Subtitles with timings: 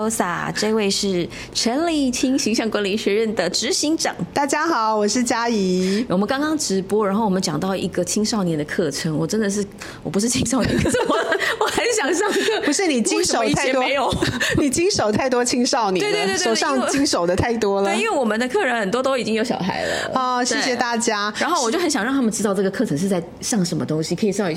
[0.00, 4.16] Rosa，这位是陈立清形象管理学院的执行长。
[4.32, 6.02] 大家好，我是佳怡。
[6.08, 9.62] 我们刚刚直播，然后我们讲到一个青少年的课程，我真的是
[10.02, 11.14] 我不是青少年， 可是我
[11.60, 12.40] 我很想上课。
[12.64, 14.10] 不是你经手太多，没有
[14.56, 17.92] 你经手太多青少年，对对对，对，手上经手的太多了。
[17.92, 20.10] 对，因为我们的客人很多都已经有小孩了。
[20.14, 21.30] 哦，谢谢大家。
[21.38, 24.56] 然后我就很想让他们知道这个课程是在上什么东西，可以稍微。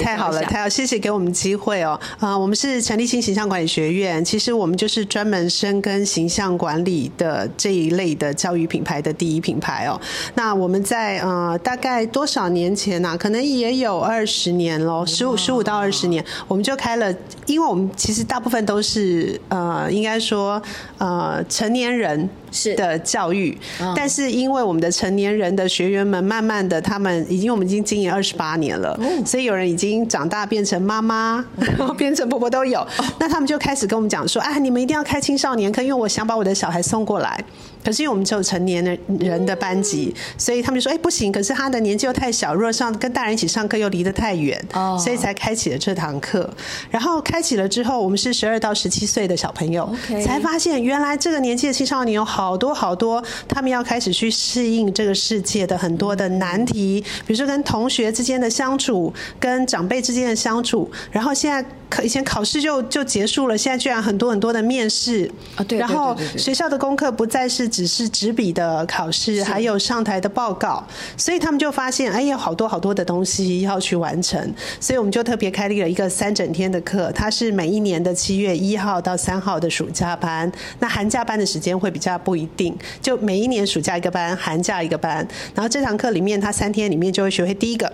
[0.00, 1.98] 太好了，太好，谢谢给我们机会哦。
[2.18, 10.00] 啊、呃，我们是陈立新形象管理学院，其实我们就是专门深耕形象管理的这一类的教育品牌的第一品牌哦。
[10.34, 13.16] 那我们在呃大概多少年前呢、啊？
[13.16, 17.14] 可能也有二十年喽，十五十五到二十年，我们就开了。
[17.46, 20.60] 因为我们其实大部分都是呃，应该说
[20.98, 22.28] 呃成年人。
[22.54, 22.74] 是。
[22.76, 23.58] 的教育，
[23.96, 32.86] 但是因为我们的成年人的学员们，慢慢的，他们已经我们已经经营二十八年了，所以有人已经长大变成妈妈，然后 变成婆婆都有，
[33.18, 37.44] 那他们就开始跟我们讲说，哎，你们一定要开青少年课，因为我想把我的小孩送过来。
[37.84, 41.30] 可是因为我们只有成年的人的班级，所以他们就说：“哎，不行！
[41.30, 44.58] 可是他的年纪又太小，如果上跟大人一起上课又离得太远，
[44.98, 46.48] 所以才开启了这堂课。
[46.90, 60.90] 然后开启了之后，我们是十二到十七岁的小朋友，才发现原来这个年纪的青少年有好多好多，他们要开始去适应这个世界的很多的难题，比如说跟同学之间的相处，跟长辈之间的相处。
[61.10, 65.30] 然后现在考以前考试就就结束了，现在居然很多很多的面试。
[65.56, 67.64] 啊，对，然后学校的功课不再是。
[67.74, 70.86] 只是纸笔的考试，还有上台的报告，
[71.16, 87.92] 所以他们就发现，哎有，好多好多的东西要去完成，所以我们就特别开立了一个三整天的课，它是每一年的七月一号到三号的暑假班，那寒假班的时间会比较不一定，就每一年暑假一个班，寒假一个班，然后这堂课里面，它三天里面就会学会第一个。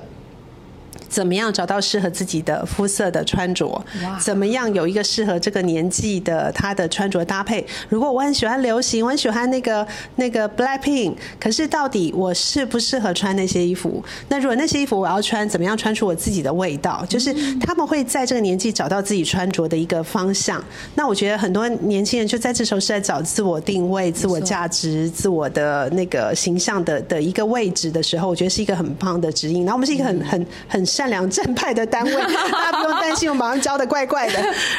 [1.10, 3.84] 怎么样找到适合自己的肤色的穿着？
[4.20, 7.66] 怎么样有一个适合这个年纪的他的穿着搭配？
[7.88, 14.02] 如果我很喜欢流行，我很喜欢那个那个 Blackpink，可是到底我适不适合穿那些衣服？
[14.28, 17.04] 那如果那些衣服我要穿，怎么样穿出我自己的味道？
[17.08, 20.64] 就是他们会在这个年纪找到自己穿着的一个方向。
[20.94, 29.64] 那我觉得很多年轻人就在这时候是在找自我定位、自我价值、自我的那个形象的的一个位置的时候，我觉得是一个很棒的指引。
[29.64, 30.86] 然后我们是一个很很很。
[31.00, 32.12] 善良正派的单位，
[32.52, 34.34] 大家不用担心我马上教的怪怪的。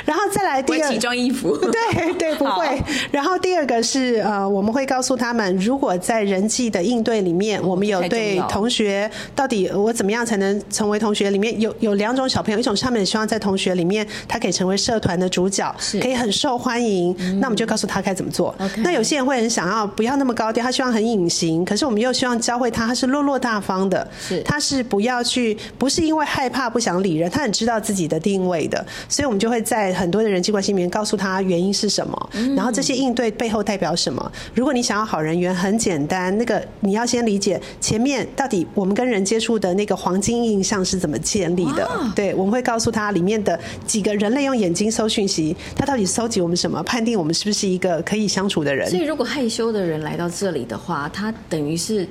[0.06, 2.80] 然后再来第二，奇装异服， 对对，不会。
[3.10, 18.54] 然后第二个是呃，我们会告诉他们，如果在人际的应对里面，我们有对同学到底我怎么样才能成为同学里面有有两种小朋友，一种是他们希望在同学里面他可以成为社团的主角，可以很受欢迎，那我们就告诉他该怎么做。
[18.84, 26.11] 那有些人会很想要不要那么高调，他希望很隐形，可是我们又希望教会他他是落落大方的，是他是不要去不是。
[26.11, 34.32] 因为害怕不想理人，他很知道自己的定位的，所以我们就会在很多的人际关系里面告诉他原因是什么，然后这些应对背后代表什么。
[34.54, 41.90] 如果你想要好人缘，很简单，那个你要先理解前面到底我们跟人接触的那个黄金印象是怎么建立的。
[42.16, 48.90] 对，我们会告诉他里面的几个人类用眼睛搜讯息，他到底搜集我们什么，判定我们是不是一个可以相处的人。
[48.90, 52.08] 所以，如果害羞的人来到这里的话，他等于是。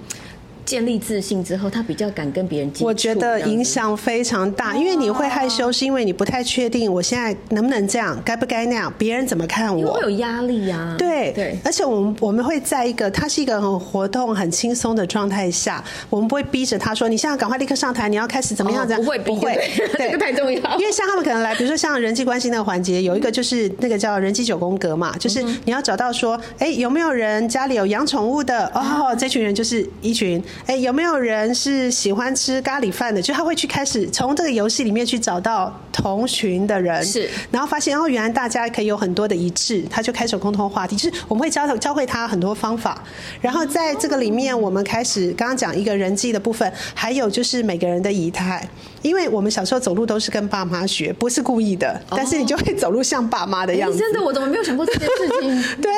[0.64, 2.84] 建立自信之后，他比较敢跟别人接触。
[2.84, 9.94] 我觉得影响非常大，因为你会害羞，是因为你不太确定我现在能不能这样，该不该那样，别人怎么看我？
[9.94, 10.96] 会有压力呀、啊。
[10.98, 19.58] 对对，而且我们我们会在一个他是一个很活动、很轻松的状态下，我们不会逼着他说：“你现在赶快立刻上台，你要开始怎么样？”这样、哦、不会不会，
[19.98, 20.78] 这个太重要。
[20.78, 28.66] 因为像他们可能来，比如说像人际关系那个环节，有一个就是那个叫人际九宫格嘛，就是你要找到说，哎，有没有人家里有养宠物的？
[28.74, 30.42] 哦，这群人就是一群。
[30.66, 31.30] 哎，有没有人？
[31.30, 40.96] 人是喜欢吃咖喱饭的，就他会去开始从这个游戏里面去找到同群的人，是，然后发现哦，原来大家可以有很多的一致，他就开始有共同话题。
[40.96, 43.00] 就是我们会教教会他很多方法，
[43.40, 48.68] 然后在这个里面，我们开始刚刚讲一个人际的部分，还有就是每个人的仪态。
[49.02, 53.96] 因为我们小时候走路都是跟爸妈学，不是故意的，但是你就会走路像爸妈的样子。
[53.96, 55.62] 欸、真的，我怎么没有想过这件事情？
[55.80, 55.90] 对，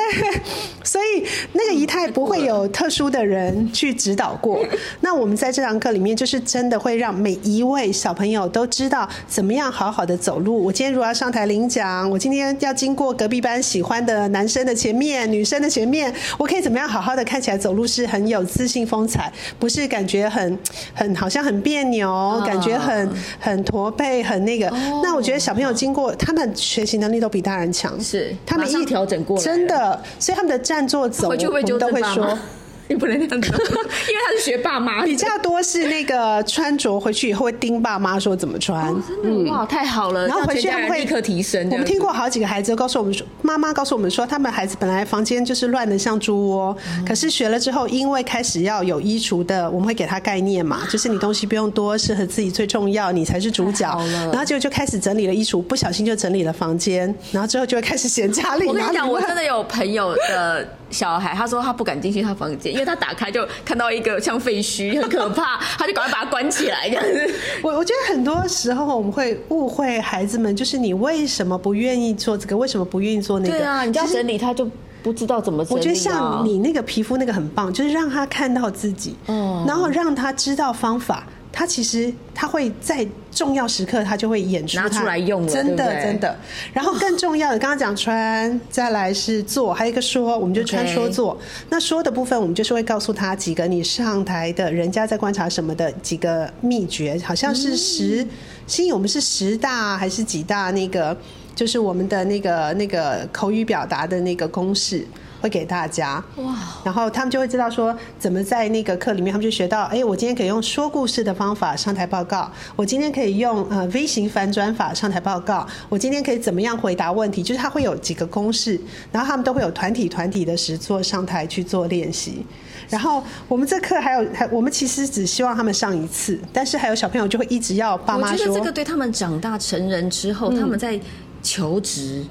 [0.83, 4.63] 所以那个仪态不会有特殊的人去指导过。
[5.01, 10.63] 那我们在这堂课里面，就是真的会让每一位小朋友都知道怎么样好好的走路。
[10.63, 20.57] 我今天如果要上台领奖，我今天要经过隔壁班喜欢的男生的前面、女生的前面，我可以怎么样好好的看起来走路是很有自信风采，不是感觉很
[20.93, 22.92] 很好像很别扭，感觉很。
[22.93, 23.09] 很
[23.39, 24.69] 很驼背，很那个。
[25.03, 27.99] 那我觉得小朋友经过，他们学习能力都比大人强。
[28.01, 30.01] 是，他们一调整过来，真的。
[30.19, 32.37] 所以他们的站坐走，我们都会说，
[32.89, 35.03] 你不能这样子， 因为他是学爸妈。
[35.03, 38.93] 比较多是那个穿着回去以后会盯爸妈说怎么穿。
[39.23, 40.27] 嗯，哇，太好了。
[40.27, 41.69] 然后回去他们会立刻提升。
[41.71, 53.89] 我们听过好几个孩子告诉我们说，妈妈告诉我们说，他们孩子本来房间就是乱的像猪窝，嗯、可是学了之后，因为开始要有衣橱的，我们会给他概念嘛，就是你东西不用多，适合自己最重要，你才是主角。
[54.31, 58.67] 然后就就开始整理了衣橱，不小心就整理了房间，然后之后就会开始嫌家里。
[58.67, 66.87] 我跟你讲，我真的有朋友的小孩，他说他不敢进去他房间，因为他打开就看到一个像废墟，很可怕， 他就赶快把它关起来。
[66.87, 72.55] 这样子，我我觉得很多时候我们会误会孩子们，就是你为什么不愿意做这个？
[72.55, 73.57] 为什么不愿意做那个？
[73.57, 74.69] 对啊，你要整理他就
[75.01, 75.65] 不知道怎么。
[75.69, 81.25] 我觉得像你那个皮肤那个很棒，就是让他看到自己，嗯，然后让他知道方法。
[81.55, 86.35] 他其实他会在重要时刻，他就会演出，拿出来用了，真的真的。
[86.73, 91.39] 然后更重要的，刚刚讲穿，再来是做，还有一个说，我们就穿说做。
[91.69, 98.27] 那说的部分，我们就是会告诉他几个你上台的人家在观察什么的几个秘诀，好像是十，
[98.65, 100.71] 心、嗯、我们是十大还是几大？
[100.71, 101.15] 那个
[101.53, 105.05] 就是我们的那个那个口语表达的那个公式。
[105.43, 106.23] 会给大家。
[106.37, 106.55] 哇，
[106.85, 118.79] 然后他们就会知道说怎么在那个课里面，他们就学到，哎，我今天可以用说故事的方法上台报告，我今天可以用呃 V 型反转法上台报告，我今天可以怎么样回答问题，就是他会有几个公式，
[119.11, 122.45] 然后他们都会有团体团体的实作上台去做练习，
[122.87, 130.97] 然后我们这课还有还我们其实只希望他们上一次，但是还有小朋友就会一直要爸妈说，我觉得这个对他们长大成人之后，嗯、他们在
[131.41, 132.23] 求职。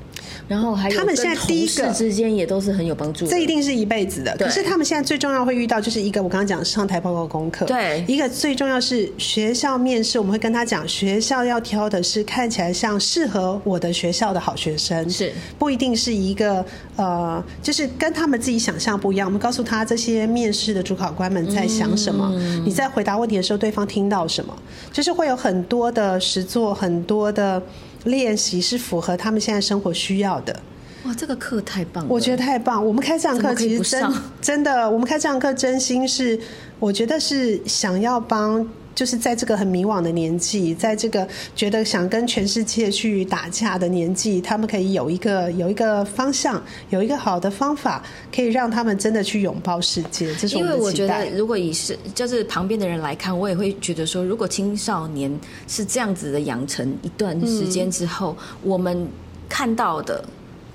[0.52, 4.36] 然后还有他们现在第一个之间也都是很有帮助，这一定是一辈子的。
[4.36, 15.32] 可是他们现在最重要会遇到就是一个我刚刚讲上台报告功课，对，一个最重要是学校面试，我们会跟他讲学校要挑的是看起来像适合我的学校的好学生，是。
[15.58, 16.62] 不一定是一个
[16.96, 19.26] 呃，就是跟他们自己想象不一样。
[19.26, 24.54] 我们告诉他这些面试的主考官们在想什么，嗯、你在回答问题的时候，对方听到什么，
[24.92, 27.62] 就是会有很多的实作，很多的。
[28.04, 30.60] 练习是符合他们现在生活需要的。
[31.04, 32.10] 哇，这个课太棒了！
[32.10, 32.84] 我觉得太棒。
[32.84, 36.38] 我们开这堂课其实真真的，我们开这堂课真心是，
[36.78, 38.68] 我觉得是想要帮。
[38.94, 48.02] 就是在这个很迷惘的年纪，在这个觉得想跟全世界去打架的年纪，他们可以有一个有一个方向，有一个好的方法，
[48.34, 50.34] 可以让他们真的去拥抱世界。
[50.34, 50.76] 这是我们的期待。
[50.76, 55.32] 因为我觉得，如果以是就是旁边的人来看，我也会觉得说，如果青少年
[55.66, 59.08] 是这样子的养成一段时间之后，我们
[59.48, 60.24] 看到的。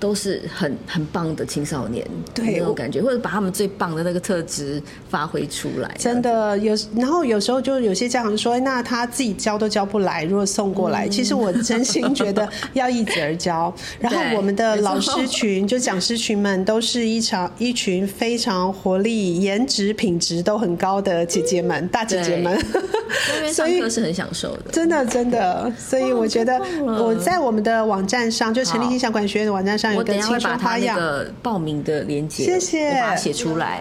[0.00, 4.80] 都是很很棒的青少年，对那种感觉，或者把他们最棒的那个特质
[5.10, 5.92] 发挥出来。
[5.98, 13.74] 真的有，然后有时候就有些家长说，那他自己教都教不来，如果送过来，嗯、其实我真心觉得要一子而教。
[13.98, 22.56] 然后我们的老师群，就讲师群们，都是一场一群非常活力、颜值、品质都很高的姐姐们、嗯、大姐姐们。
[23.52, 25.72] 所以是很享受的，真的真的。
[25.76, 29.87] 所以我觉得我在我们的网站上，就成立印象管理学院的网站上。
[29.96, 33.80] 我等一下会把他那个报名的链接，谢谢，我把它写出来。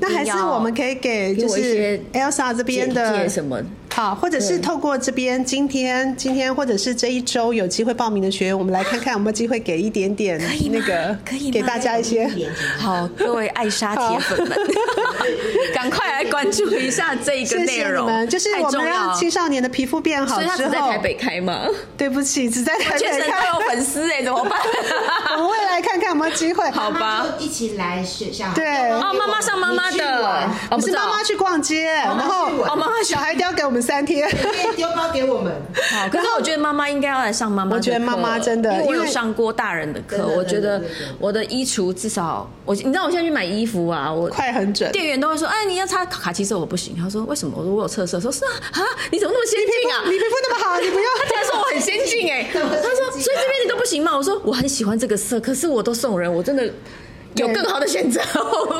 [0.00, 3.60] 那还是我们可以给就是 Elsa 这边的什么？
[3.92, 10.40] 好，或者是透过这边今天今天或者是这一周有机会报名的学员，我们来看看有没有机会给一点点
[10.70, 12.30] 那个，可以给大家一些。
[12.78, 14.56] 好，各位爱莎铁粉们，
[15.74, 18.08] 赶快来关注一下这一个内容。
[18.08, 21.66] 谢谢就是我们让青少年的皮肤变好之后，在台北开吗？
[21.96, 23.48] 对不起，只在台北开。
[23.48, 24.52] 有粉丝哎，怎么办？
[25.32, 26.70] 我们会来看看有没有机会。
[26.70, 28.46] 好吧，一起来学校。
[28.54, 34.28] 对，哦，妈妈上妈妈的，不是妈妈去逛街，然后哦，妈妈小孩丢给我们三天。
[34.76, 35.52] 丢包给我们。
[35.90, 37.76] 好，可是我觉得妈妈应该要来上妈妈。
[37.76, 40.82] 我觉得妈妈真的，因为我有上过大人的课，我觉得
[41.18, 46.94] 我的衣橱至少我，你知道我现在去买衣服啊，我快很准，店员都会说，哎，你要擦卡其色，我不行。
[46.96, 47.54] 他说为什么？
[47.56, 48.20] 我说我有测色。
[48.20, 50.02] 说是啊，啊，你怎么那么先进啊？
[50.04, 51.08] 你皮肤那么好，你不要。
[51.20, 54.14] 他竟然说我很先进哎， 他说所以这边你都不行吗？
[54.16, 56.70] 我说我很喜欢这个色，可是我都送人，我真的。
[57.36, 58.20] 有更好的选择，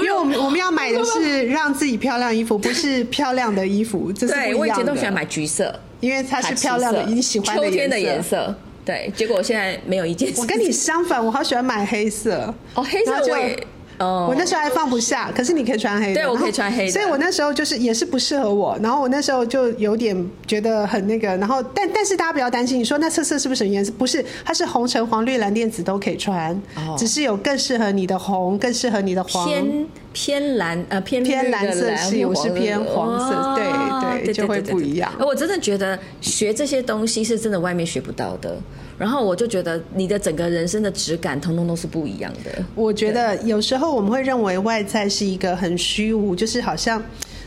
[0.03, 4.13] 因为我们 我们要买的是让自己漂亮衣服， 不是漂亮的衣服。
[4.13, 4.35] 这是。
[4.35, 8.53] 对，我以前都喜欢买橘色，因为它是漂亮的，你喜欢的秋天的颜色。
[8.85, 10.33] 对，结果我现在没有一件。
[10.37, 12.53] 我跟你相反，我好喜欢买黑色。
[12.75, 13.57] 哦，黑色我也。
[14.01, 16.15] 哦，我那时候还放不下，可是你可以穿黑的。
[16.15, 16.91] 对，我可以穿黑的。
[16.91, 23.93] 所以我那时候就是也是不适合我，然后我那时候就有点觉得很那个，然后但但是大家不要担心，你说那色色是不是什么颜色？
[23.99, 29.47] 不是，它是红橙黄绿蓝靛紫都可以穿，哦、只是有更适合你的红，更适合你的黄。
[29.47, 35.13] 偏偏蓝呃偏偏蓝色系，我是偏黄色，对，对，就会不一样。
[35.21, 38.59] 我真的觉得学这些东西是真的外面学不到的。
[39.01, 42.63] 然后我就觉得你的整个人生的质感，通通都是不一样的。
[42.75, 47.03] 我觉得有时候我们会认为外在是一个很虚无，就是好像。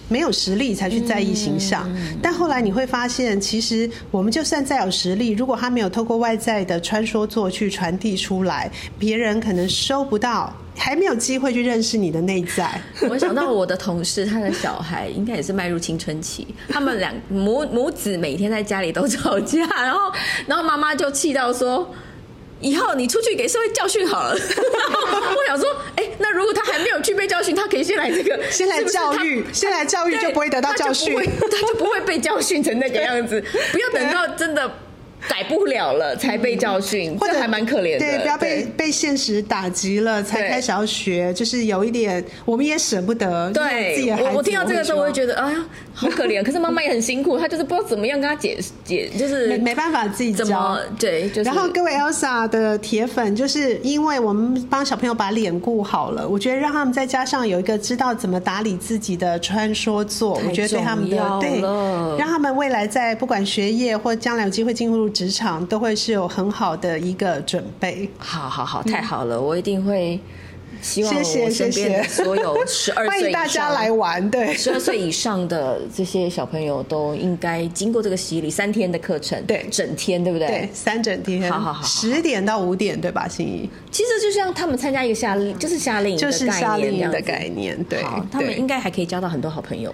[0.10, 8.70] 没有实力才去在意形象，嗯、但后来你会发现，其实我们就算再有实力，如果他没有透过外在的穿梭做去传递出来，
[9.00, 12.80] 别人可能收不到，还没有机会去认识你的内在。
[13.10, 20.00] 我想到我的同事，他的小孩应该也是迈入青春期，他们两母母子每天在家里都吵架，然后
[20.46, 21.90] 然后妈妈就气到说。
[22.64, 24.34] 以后你出去给社会教训好了。
[24.34, 33.44] 我想说，哎、欸，那如果他还没有具备教训，他可以先来这个，先来教育，先来教育就不会得到教训，他就不会被教训成那个样子。
[33.72, 34.72] 不要等到真的。
[35.30, 38.00] 改不了了才被教训，或者还蛮可怜的。
[38.00, 43.50] 对，不要被被现实打击了才开始要学，就是有一点我们也舍不得。
[43.52, 46.44] 对，我我听到这个时候我会觉得，哎呀，好可怜。
[46.44, 51.32] 可是妈妈也很辛苦，她就是不知道怎么样跟她解解，就是没没办法自己怎么对。
[51.44, 61.62] 然后各位 Elsa 的铁粉，就是因为我们帮小朋友把脸顾好了，我觉得让他们再加上有一个知道怎么打理自己的穿梭座，我觉得对他们的对，
[62.18, 65.14] 让他们未来在不管学业或将来有机会进入。
[65.14, 68.10] 职场都会是有很好的一个准备。
[68.18, 70.20] 好好好，太好了，嗯、我一定会。
[70.82, 74.30] 希望我身边所有十二 岁以上，欢迎大家来玩。
[74.32, 80.48] 对，十二岁以上的这些小朋友都应该经过这个洗礼，三天的课程，对，整天，对不对？
[80.48, 81.50] 对，三整天。
[81.50, 83.28] 好好好，十点到五点，对吧？
[83.28, 87.82] 心怡，其实就像他们参加一个夏令，就是夏令营，就是夏令营的概念。
[87.86, 89.94] 对，他们应该还可以交到很多好朋友。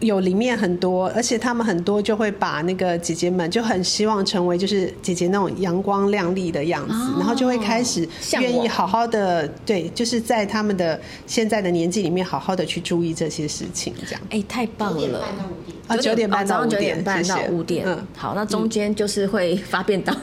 [0.00, 8.06] 有里面很多，而且他们很多就会把那个姐姐们就很希望成为就是姐姐那种阳光亮丽的样子，哦、然后就会开始
[8.38, 14.20] 愿意好好的对，就是在他们的现在的年纪里面好好的去注意这些事情，这样。
[14.30, 15.24] 哎，太棒了！
[15.86, 17.84] 啊，九点半到九点半到五点。
[17.86, 20.14] 嗯，好，那中间就是会发便当。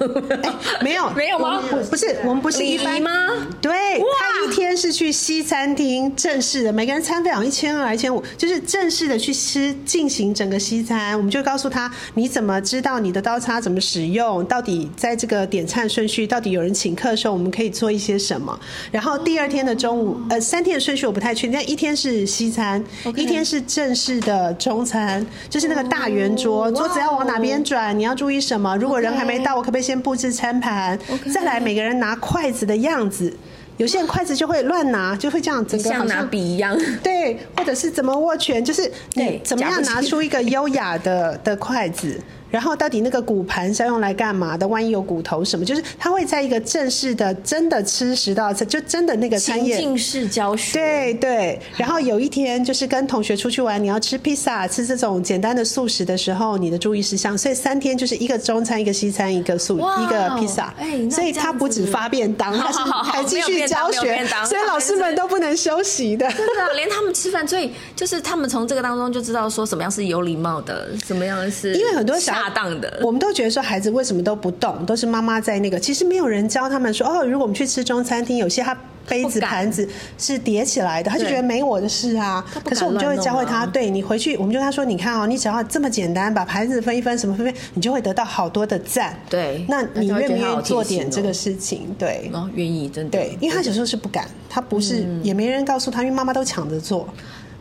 [0.41, 0.51] 哎，
[0.81, 1.61] 没有， 没有吗？
[1.69, 3.29] 不，不是，我们不是一般吗？
[3.61, 3.71] 对，
[4.19, 11.15] 他一天是去西餐厅正式的，每个人餐费好像一千二、一千五，就是正式的去吃进行整个西餐。
[11.17, 14.43] 我们就告诉他，你怎么知道你的刀叉怎么使用？
[14.45, 18.59] 到底在这个点餐顺序，到底有人请客的时候，我们可以做一些什么？
[18.91, 22.83] 然后第二天的中午，呃，三天的顺序我不太确定，但一天是西餐，
[23.15, 25.25] 一天是正式的中餐。
[25.53, 27.95] 就是那个大圆桌，桌子要往哪边转？
[27.95, 28.75] 你要注意什么？
[28.77, 30.97] 如果人还没到，我可不可以先布置餐盘？
[31.31, 33.31] 再来，每个人拿筷子的样子，
[33.77, 36.75] 有些人筷子就会乱拿，就会这样，整个像像拿笔一样。
[37.03, 42.19] 对，或者是怎么握拳，就是你怎么样拿出一个优雅的的筷子。
[42.53, 44.67] 然后到底那个骨盘是要用来干嘛的？
[44.67, 50.73] 万一有骨头什么，就是他会在一个正式的、真的吃十道菜，就真的那个餐业情境式教学。
[50.73, 51.59] 对对。
[51.77, 57.35] 然后有一天就是跟同学出去玩，你要吃披萨，吃这种简单的素食的时候，你的注意事项。
[57.35, 60.71] 所以三天就是一个中餐、一个西餐、一个素、一个披萨。
[60.77, 66.29] 哎，所以他不止发便当，他是还继续教学， 所以老师们都不能休息的。
[66.29, 72.42] 真的，连他们吃饭，所以就是他们从这个当中就知道说什么样是有礼貌的，什么样是因为很多小。
[72.43, 75.79] 恰当的，我们都觉得说孩子为什么都不动，都是妈妈在那个。
[75.79, 82.43] 其实没有人教他们说哦，如果我们去吃中餐厅，有些他杯子盘子是叠起来的，他就觉得没我的事啊。
[82.63, 89.17] 可是我们就会教会他，对，你回去，我们就跟他说，你看哦，你只要这么简单，把盘子分一分，什么分分，你就会得到好多的赞。
[89.29, 91.95] 对，那你愿不愿意做点这个事情？
[91.97, 93.17] 对，哦，愿意，真的。
[93.17, 97.07] 对，因为他小时候是不敢，他不是，也没人告诉他，因为妈妈都抢着做，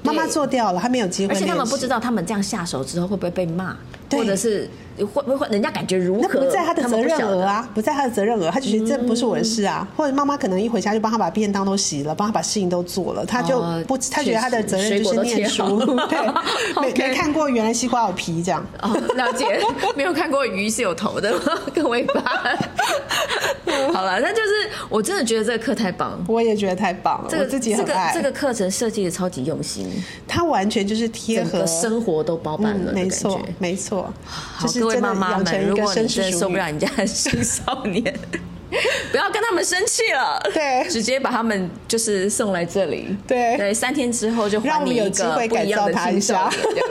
[0.02, 1.34] 妈妈做掉了，他没有机会。
[1.34, 3.76] 而且他们不知道，他们这样下手之后会不会被骂，
[4.12, 4.68] 或者是。
[4.98, 6.28] 会不会人家感觉如何？
[6.34, 9.88] 那不在他的责任额啊，不，不在他的责任额，他就觉得这不是我的事啊。
[9.90, 15.78] 嗯、或者妈妈可能一回家就帮他把便当都洗了，帮他把事情都做了，他就不，他觉得他的责任就是念书。
[16.10, 16.18] 对，
[16.82, 18.62] 没没看过原来西瓜有皮这样。
[18.82, 19.58] 哦，了解，
[19.96, 21.34] 没有看过鱼是有头的
[21.72, 22.22] 跟尾巴。
[23.94, 27.28] 好了，那就是我真的觉得这个课太棒，我也觉得太棒了。
[27.30, 29.88] 这个自己很爱这个这个课程设计的超级用心，
[30.28, 34.01] 它完全就是贴合生活都包办了、嗯，没错没错，
[34.60, 34.80] 就是。
[34.80, 38.02] 各位妈妈们，如果你真的受不了人家的青少年，
[39.12, 43.56] 不要跟他们生气了，对，直接把他们就是送来这里，对。
[43.56, 46.82] 对，三天之后就还你一个不一样的青少年，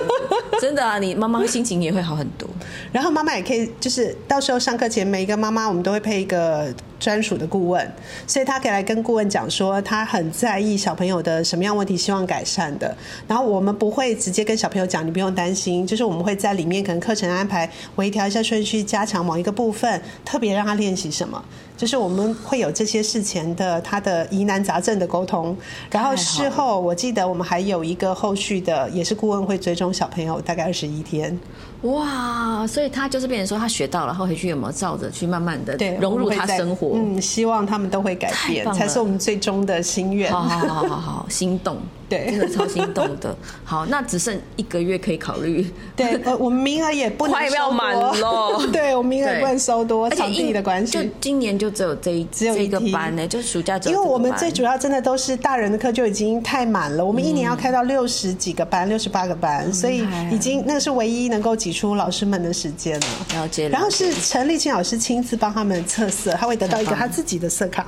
[0.61, 2.47] 真的啊，你妈妈心情也会好很多。
[2.91, 7.91] 然后妈妈也可以，就是到时候上课前，每一个妈妈我们都会配一个专属的顾问，
[8.27, 12.95] 所以他可以来跟顾问讲说，他很在意小朋友的什么样问题，希望改善的。
[13.27, 21.43] 然后我们不会直接跟小朋友讲，你不用担心，就是我们会在里面可能课程安排微调一下顺序，加强某一个部分，特别让他练习什么。
[21.75, 25.57] 就是我们会有这些事前的他的疑难杂症的沟通，
[25.89, 31.39] 然后事后我记得我们还有一个后续的，也是顾问会追踪小朋友大概二十一天。
[31.83, 36.91] 哇，所以他就是变成说他学到了，然后回去有没有照着去慢慢的融入他生活？
[36.93, 40.31] 嗯，希望他们都会改变，才是我们最终的心愿。
[40.31, 41.77] 好好好好好，心动，
[42.11, 43.33] 对，真的超心动的。
[43.63, 45.65] 好，那只剩一个月可以考虑。
[45.95, 48.13] 对，呃， 我们名额也不能快要满了。
[48.73, 50.91] 对，我们名额不能收多，场地的关系。
[50.91, 53.95] 就今年就只有这一只有一个班呢，就暑假只有。
[53.95, 63.07] 因为我们最主要真的都是大人的课就已经太满了，我们一年要开到六十几个班，六十八个班，所以已经那是唯一能够挤出老师们的时间了。
[63.35, 63.69] 了解。
[63.69, 67.87] 然后是陈立青老师亲自帮他们测色，他会得到一个他自己的色卡。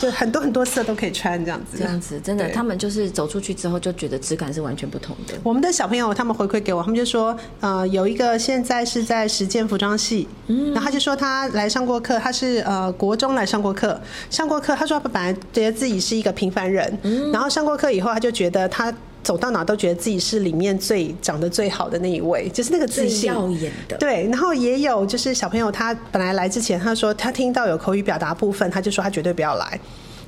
[0.00, 5.34] 就很多很多色都可以穿这样子，这样子真的，他们就是走出去之后就觉得质感是完全不同的。
[5.42, 18.92] 我们的小朋友他们回馈给我，他们就说，呃，有一个现在是在实践服装系，嗯，然后他就说他来上过课，他是呃国中来上过课，上过课，他说他本来觉得自己是一个平凡人，嗯，然后上过课以后他就觉得他。
[19.22, 23.32] 走到哪都觉得自己是里面最长得最好的那一位，就是那个自信。
[23.32, 23.96] 耀眼的。
[23.98, 29.78] 对，然后也有就是小朋友，他本来来之前，他说他听到有口语表达部分，他就说他绝对不要来。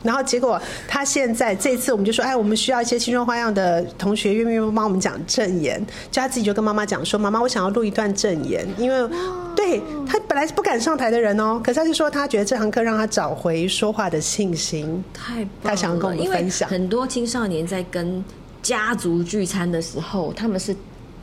[0.02, 5.80] 然后结果他现在这次我们就说，哎，我们需要一些青春花样的同学，愿不愿意帮我们讲证言？
[6.10, 9.08] 就他自己就跟妈妈讲说，妈妈，我想要录一段证言，因为
[9.54, 15.04] 对他本来是不敢上台的人哦，可是他就说他觉得这堂课让他找回说话的信心。
[15.14, 16.68] 太棒了，他想要跟我们分享。
[16.68, 18.24] 很多青少年在跟。
[18.62, 20.74] 家族聚餐的时候，他们是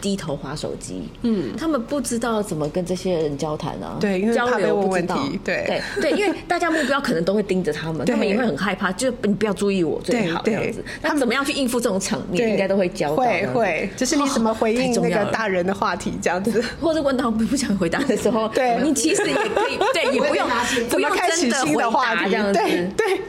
[0.02, 5.66] 低头滑手机，嗯，他们不知道怎么跟这些人交谈啊，对，因为交流不知道，对。
[5.68, 10.42] 对对，因为大家目标可能都会盯着他们， 他们也会很害怕，就你不要注意我最好。
[10.46, 10.82] 这样子。
[11.02, 20.48] 他们怎么样去应付这种场面，应该都会教到，会会，就是你怎么回应那个大人的话题这样子， 或者问到不想回答的时候， 对，你其实也可以，对，也不用
[20.90, 23.22] 不用真的回答这样子，对对。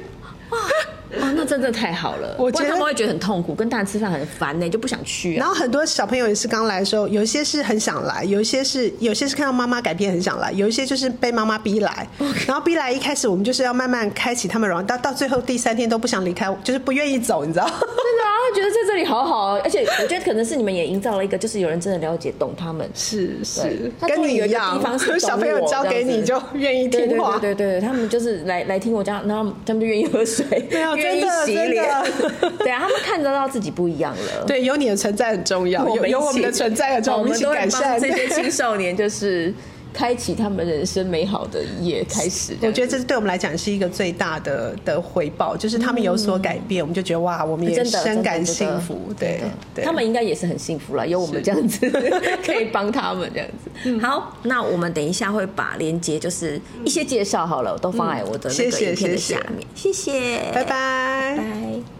[1.20, 2.36] 哦，那真的太好了。
[2.38, 5.34] 我觉得他们会觉得很痛苦，跟大人吃饭很烦呢，就不想去。
[5.34, 12.06] 然后很多小朋友也是刚来的时候，有一些是很想来，有一些是有些是看到妈妈改变很想来，有一些就是被妈妈逼来。
[12.46, 17.66] 然后逼来一开始我们就是要慢慢开启他们，然后到到最后第三天都不想离开，就是不愿意走，你知道？
[17.66, 22.88] 真的啊，觉得在这里好好，而且我觉得可能是你们也营造了一个，就是有人真的了解懂他们。
[22.94, 24.80] 是是，跟你一样，
[25.18, 27.38] 小朋友交给你就愿意听话。
[27.38, 30.44] 对对对，他们就是来来听我讲，然后他们就愿意喝水。
[30.70, 30.94] 对啊。
[31.00, 31.84] 愿意洗脸，
[32.58, 34.44] 对啊，他们看得到自己不一样了。
[34.46, 37.98] 对，有你的存在很重要，有有我们的存在很重要，我们一起改善。
[38.00, 39.52] 这些青少年，就是
[39.92, 42.56] 开启他们人生美好的一页开始。
[42.62, 49.12] 我觉得这是对我们来讲是一个最大的的回报，就是他们有所改变，我们就觉得哇，我们也深感幸福。
[49.18, 49.40] 对，
[49.82, 51.90] 他们应该也是很幸福了，有我们这样子
[52.44, 53.98] 可以帮他们这样子。
[53.98, 59.66] 好，那我们等一下会把链接，就是一些介绍好了，都放在我的那个影片的下面。
[59.74, 61.36] 谢谢，拜拜。
[61.36, 61.99] 拜。